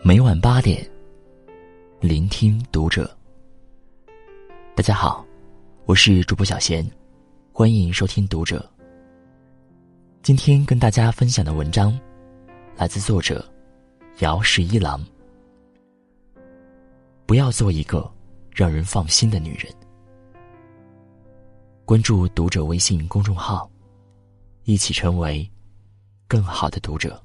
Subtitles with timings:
[0.00, 0.88] 每晚八点，
[2.00, 3.10] 聆听读者。
[4.76, 5.26] 大家好，
[5.86, 6.88] 我是主播小贤，
[7.52, 8.64] 欢迎收听读者。
[10.22, 11.98] 今天跟大家分享的文章，
[12.76, 13.44] 来自作者
[14.20, 15.04] 姚十一郎。
[17.26, 18.08] 不要做一个
[18.54, 19.70] 让人放心的女人。
[21.84, 23.68] 关注读者微信公众号，
[24.62, 25.50] 一起成为
[26.28, 27.20] 更好的读者。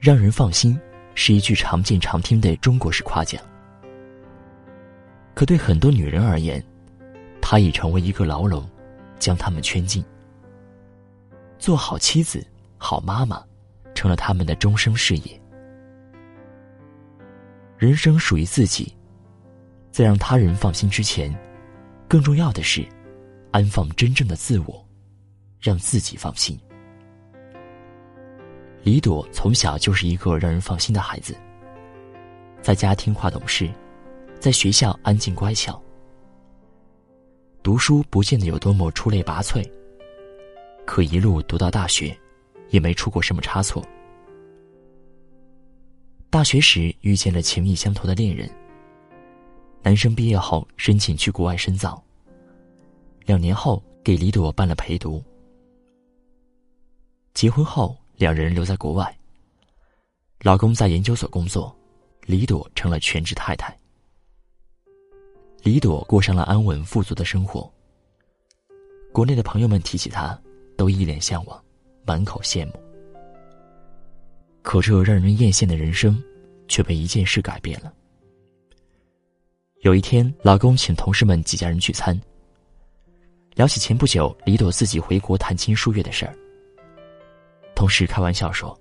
[0.00, 0.78] 让人放心，
[1.14, 3.42] 是一句常见常听的中国式夸奖。
[5.34, 6.64] 可对很多女人而言，
[7.40, 8.64] 它已成为一个牢笼，
[9.18, 10.04] 将她们圈禁。
[11.58, 13.44] 做好妻子、好妈妈，
[13.92, 15.40] 成了他们的终生事业。
[17.76, 18.94] 人生属于自己，
[19.90, 21.36] 在让他人放心之前，
[22.08, 22.86] 更重要的是，
[23.50, 24.86] 安放真正的自我，
[25.60, 26.56] 让自己放心。
[28.88, 31.36] 李朵从小就是一个让人放心的孩子，
[32.62, 33.70] 在家听话懂事，
[34.40, 35.78] 在学校安静乖巧。
[37.62, 39.62] 读书不见得有多么出类拔萃，
[40.86, 42.18] 可一路读到大学，
[42.70, 43.84] 也没出过什么差错。
[46.30, 48.50] 大学时遇见了情意相投的恋人，
[49.82, 52.02] 男生毕业后申请去国外深造，
[53.26, 55.22] 两年后给李朵办了陪读。
[57.34, 57.94] 结婚后。
[58.18, 59.16] 两人留在国外。
[60.40, 61.74] 老公在研究所工作，
[62.26, 63.74] 李朵成了全职太太。
[65.62, 67.72] 李朵过上了安稳富足的生活。
[69.12, 70.36] 国内的朋友们提起她，
[70.76, 71.64] 都一脸向往，
[72.04, 72.72] 满口羡慕。
[74.62, 76.20] 可这让人艳羡的人生，
[76.66, 77.92] 却被一件事改变了。
[79.82, 82.20] 有一天，老公请同事们几家人聚餐，
[83.54, 86.36] 聊起前不久李朵自己回国谈亲数月的事儿。
[87.78, 88.76] 同事开玩笑说：“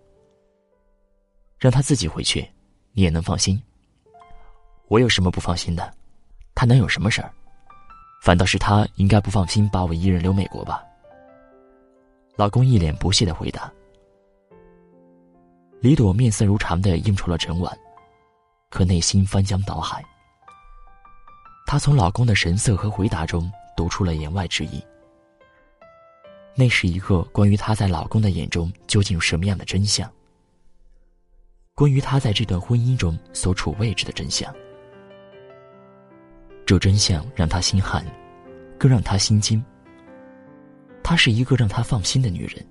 [1.59, 2.41] 让他自己回去，
[2.93, 3.61] 你也能放心。
[4.87, 5.93] 我有什么不放心的？
[6.55, 7.31] 他能有什么事儿？
[8.23, 10.83] 反倒是他应该不放心把我一人留美国吧。”
[12.37, 13.71] 老公一脸不屑的回答。
[15.79, 17.77] 李朵面色如常的应酬了整晚，
[18.71, 20.03] 可内心翻江倒海。
[21.67, 24.83] 她从老公的神色和回答中读出了言外之意。
[26.59, 30.11] 那是一个关于她在老公的眼中究竟什么样的真相，
[31.75, 34.51] 关于她在这段婚姻中所处位置的真相。
[36.65, 38.03] 这真相让她心寒，
[38.79, 39.63] 更让她心惊。
[41.03, 42.65] 她是一个让她放心的女人。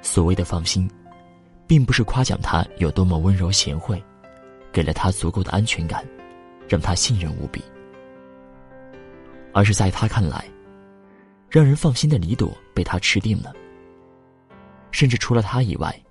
[0.00, 0.90] 所谓的放心，
[1.66, 4.02] 并不是夸奖她有多么温柔贤惠，
[4.72, 6.02] 给了她足够的安全感，
[6.66, 7.62] 让她信任无比，
[9.52, 10.48] 而是在她看来。
[11.50, 13.54] 让人放心的李朵被他吃定了，
[14.90, 16.02] 甚至除了他以外，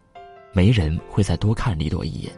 [0.51, 2.33] 没人会再多看李朵一眼。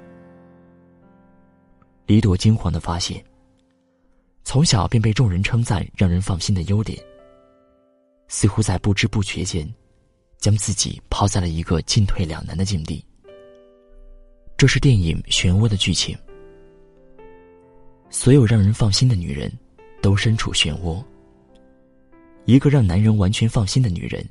[2.06, 3.24] 李朵惊慌的发现，
[4.44, 6.98] 从小便被众人称赞让人放心的优点，
[8.28, 9.72] 似乎在不知不觉间，
[10.38, 13.04] 将自己抛在了一个进退两难的境地。
[14.58, 16.18] 这是电影漩涡的剧情，
[18.10, 19.50] 所有让人放心的女人，
[20.02, 21.02] 都身处漩涡。
[22.50, 24.28] 一个让男人完全放心的女人，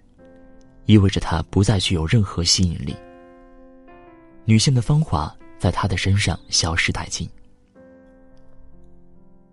[0.87, 2.93] 意味着她不再具有任何吸引力。
[4.45, 7.31] 女性的芳华在她的身上消失殆尽，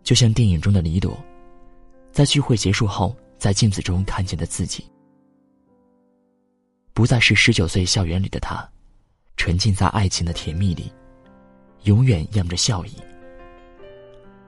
[0.02, 1.16] 就像电影中的李朵，
[2.12, 4.84] 在聚会结束后，在镜子中看见的自己，
[6.92, 8.68] 不再是十九岁校园里的她，
[9.38, 10.92] 沉浸在爱情的甜蜜里，
[11.84, 12.94] 永远漾着笑意；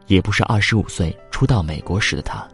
[0.07, 2.50] 也不是二十五岁初到美国时的她。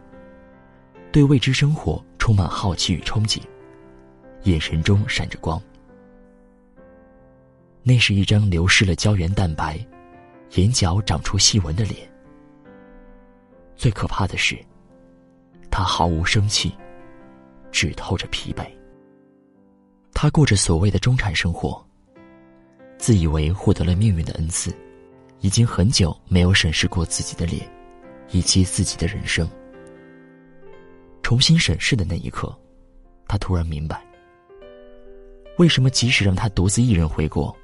[1.14, 3.40] 对未知生活充满好奇与憧憬，
[4.42, 5.62] 眼神中闪着光。
[7.84, 9.78] 那是一张流失了胶原蛋白、
[10.56, 12.00] 眼角长出细纹的脸。
[13.76, 14.58] 最可怕的是，
[15.70, 16.74] 他毫无生气，
[17.70, 18.66] 只透着疲惫。
[20.14, 21.80] 他过着所谓的中产生活，
[22.98, 24.76] 自以为获得了命运的恩赐，
[25.42, 27.70] 已经很久没有审视过自己的脸，
[28.32, 29.48] 以及自己的人生。
[31.24, 32.54] 重新审视的那一刻，
[33.26, 34.04] 她突然明白，
[35.56, 37.56] 为什么即使让她独自一人回国，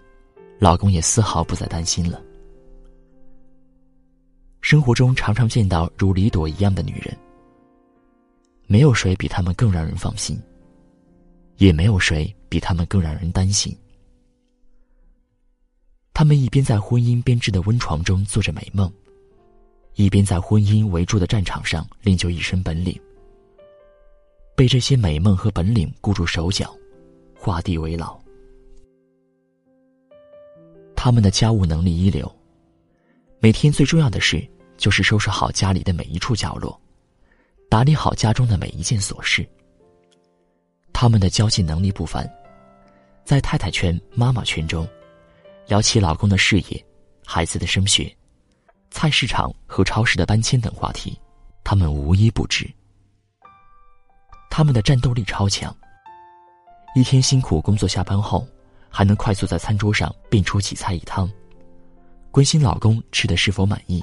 [0.58, 2.20] 老公也丝毫不再担心了。
[4.62, 7.14] 生活中常常见到如李朵一样的女人，
[8.66, 10.40] 没有谁比她们更让人放心，
[11.58, 13.76] 也没有谁比她们更让人担心。
[16.14, 18.90] 他们一边在婚姻编织的温床中做着美梦，
[19.96, 22.98] 一边在婚姻围住的战场上练就一身本领。
[24.60, 26.76] 被这些美梦和本领固住手脚，
[27.34, 28.20] 画地为牢。
[30.94, 32.30] 他们的家务能力一流，
[33.38, 34.46] 每天最重要的事
[34.76, 36.78] 就是收拾好家里的每一处角落，
[37.70, 39.48] 打理好家中的每一件琐事。
[40.92, 42.30] 他们的交际能力不凡，
[43.24, 44.86] 在太太圈、妈妈圈中，
[45.68, 46.86] 聊起老公的事业、
[47.24, 48.14] 孩子的升学、
[48.90, 51.18] 菜市场和超市的搬迁等话题，
[51.64, 52.70] 他们无一不知。
[54.50, 55.74] 他们的战斗力超强，
[56.94, 58.46] 一天辛苦工作下班后。
[58.92, 61.30] 还能快速在餐桌上变出几菜一汤，
[62.32, 64.02] 关心老公吃的是否满意，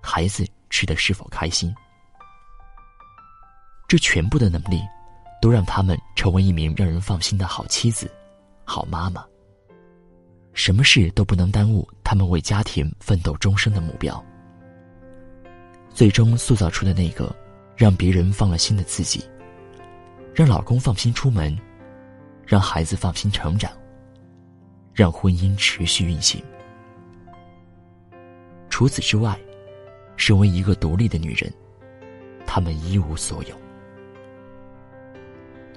[0.00, 1.70] 孩子吃的是否开心。
[3.86, 4.80] 这全部的能力，
[5.42, 8.10] 都让他们成为一名让人放心的好妻子、
[8.64, 9.22] 好妈妈。
[10.54, 14.24] 什么事都不能耽误他们为家庭奋斗终生的目标。
[15.92, 17.36] 最终塑造出的那个
[17.76, 19.22] 让别人放了心的自己，
[20.34, 21.56] 让老公放心出门，
[22.46, 23.70] 让孩子放心成长。
[24.92, 26.42] 让婚姻持续运行。
[28.68, 29.38] 除此之外，
[30.16, 31.50] 身为一个独立的女人，
[32.44, 33.56] 她们一无所有。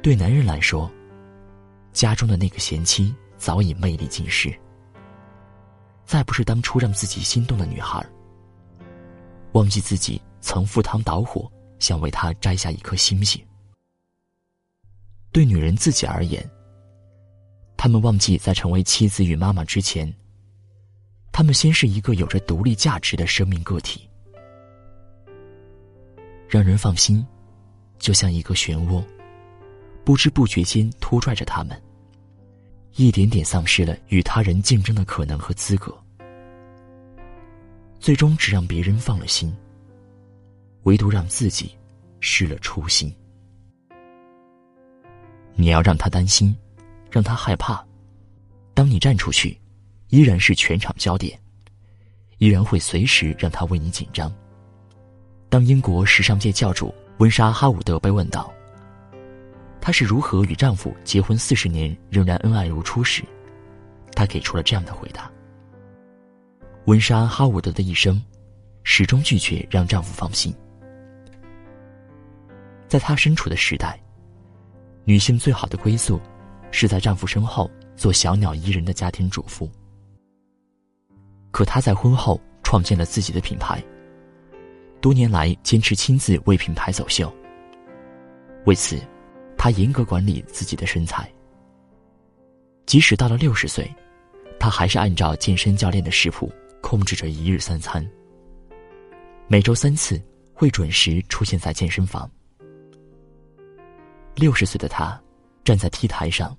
[0.02, 0.92] 对男人来说，
[1.94, 4.54] 家中的那个贤妻早已魅力尽失，
[6.04, 8.04] 再不是当初让自己心动的女孩。
[9.54, 11.50] 忘记自己曾赴汤蹈火，
[11.80, 13.42] 想为她摘下一颗星星。
[15.34, 16.50] 对女人自己而言。
[17.76, 20.14] 他们忘记，在成为妻子与妈妈之前，
[21.34, 24.08] 他们先是一个有着独立价值的生命个体。
[26.48, 27.26] 让人放心，
[27.98, 29.04] 就像一个漩涡，
[30.06, 31.82] 不知不觉间拖拽着他们，
[32.96, 35.94] 一点点丧失了与他人竞争的可能和资格，
[38.00, 39.54] 最终只让别人放了心，
[40.84, 41.72] 唯独让自己
[42.20, 43.14] 失了初心。
[45.56, 46.56] 你要让他担心。
[47.12, 47.86] 让他害怕，
[48.74, 49.56] 当你站出去，
[50.10, 51.40] 依然是全场焦点，
[52.40, 54.34] 依然会随时让他为你紧张。
[55.48, 58.52] 当英国时尚界教主温莎哈伍德被问到，
[59.80, 63.22] 她是如何与丈夫结婚四十年仍然恩爱如初时，
[64.14, 65.32] 她给出了这样的回答：
[66.86, 68.20] 温莎哈伍德的一生，
[68.84, 70.52] 始终拒绝让丈夫放心。
[72.88, 74.02] 在她身处的时代，
[75.06, 76.20] 女性最好的归宿。
[76.76, 79.70] 是在丈夫身后做小鸟依人的家庭主妇。
[81.52, 83.80] 可她在婚后创建了自己的品牌，
[85.00, 87.32] 多年来坚持亲自为品牌走秀。
[88.66, 89.00] 为此，
[89.56, 91.32] 她严格管理自己的身材。
[92.88, 93.88] 即使到了六十岁，
[94.60, 96.52] 她还是按照健身教练的食谱
[96.82, 98.04] 控制着一日三餐。
[99.48, 100.20] 每周三次
[100.56, 102.28] 会准时出现在健身房。
[104.36, 105.22] 六十岁的她，
[105.64, 106.56] 站在 T 台上。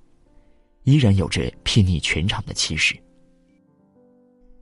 [0.85, 2.95] 依然有着睥睨全场的气势。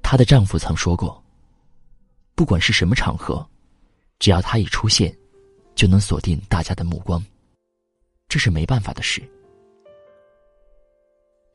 [0.02, 1.20] 她的丈夫曾说过
[2.36, 3.44] ：“不管是什么场合，
[4.20, 5.12] 只要她一出现，
[5.74, 7.20] 就能锁定大家的目光。
[8.28, 9.20] 这是没办法的事。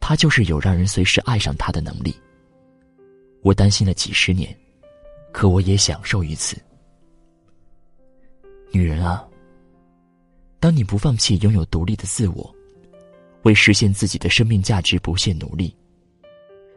[0.01, 2.13] 她就是有让人随时爱上她的能力。
[3.43, 4.53] 我担心了几十年，
[5.31, 6.61] 可我也享受于此。
[8.73, 9.25] 女人啊，
[10.59, 12.53] 当你不放弃拥有独立的自我。”
[13.43, 15.73] 为实现自己的生命价值不懈努力，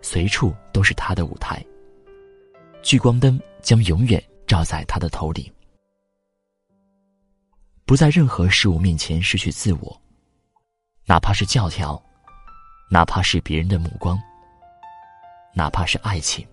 [0.02, 1.64] 随处都是他的舞台。
[2.80, 5.52] 聚光灯将永远照在他的头顶，
[7.84, 10.00] 不在任何事物面前失去自我，
[11.06, 12.00] 哪怕是教条，
[12.88, 14.16] 哪怕是别人的目光，
[15.52, 16.46] 哪怕是爱情。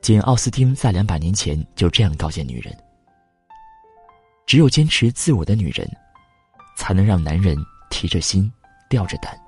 [0.00, 2.74] 简·奥斯汀在两百年前就这样告诫女人：
[4.46, 5.88] 只有坚持自我的女人，
[6.76, 7.56] 才能让男人。
[7.90, 8.50] 提着心，
[8.88, 9.40] 吊着胆，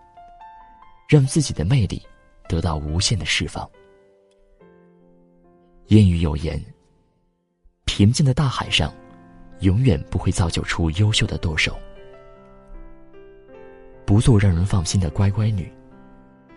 [1.09, 2.01] 让自己的魅力
[2.49, 3.69] 得到无限的释放。
[5.89, 6.65] 谚语有言
[7.87, 8.95] ：“平静的大海上，
[9.63, 11.77] 永远不会造就出优秀的舵手。”
[14.07, 15.69] 不做让人放心的乖乖女，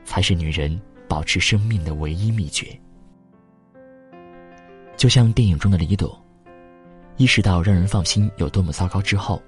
[0.05, 2.79] 才是女人保持生命的唯一秘诀。
[4.95, 6.23] 就像电影中的李朵，
[7.19, 9.43] 意识到让人放心有多么糟糕之后，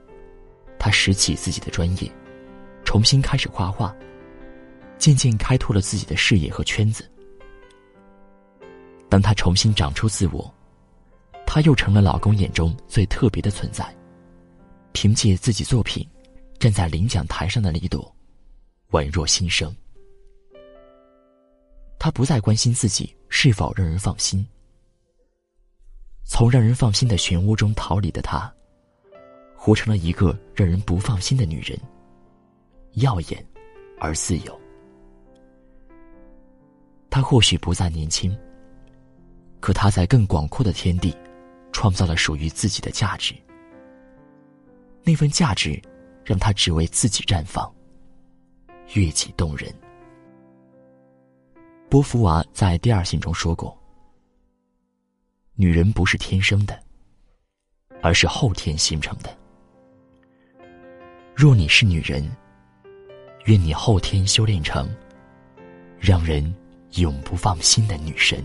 [0.78, 2.12] 他拾起自己的专业。
[2.84, 3.96] 重新开始画画，
[4.98, 7.10] 渐渐开拓了自己的视野和圈子。
[9.08, 10.54] 当他重新长出自我，
[11.48, 13.86] 他又成了老公眼中最特别的存在。
[14.92, 16.06] 凭借自己作品，
[16.60, 18.14] 站在领奖台上的李朵，
[18.90, 19.74] 宛若新生。
[21.98, 24.46] 她不再关心自己是否让人放心，
[26.34, 28.50] 从让人放心的漩涡中逃离的她，
[29.54, 31.78] 活成了一个让人不放心的女人。
[32.94, 33.46] 耀眼，
[34.00, 34.62] 而自由。
[37.10, 38.34] 她或许不再年轻，
[39.60, 41.14] 可她在更广阔的天地，
[41.74, 43.36] 创造了属于自己的价值。
[45.04, 45.82] 那份价值，
[46.24, 47.70] 让她只为自己绽放，
[48.94, 49.70] 悦己动人。
[51.90, 53.78] 波伏娃在第二信中说过
[55.56, 56.80] ：“女人不是天生的，
[58.02, 59.38] 而是后天形成的。
[61.36, 62.30] 若你是女人，
[63.46, 64.90] 愿你后天修炼成
[66.00, 66.54] 让人
[66.96, 68.44] 永不放心的女神。”